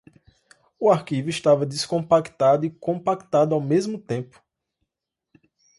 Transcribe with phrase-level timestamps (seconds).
[0.79, 4.43] O arquivo estava descompactado e compactado ao mesmo tempo